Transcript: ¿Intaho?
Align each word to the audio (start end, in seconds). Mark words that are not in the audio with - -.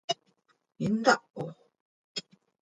¿Intaho? 0.85 1.43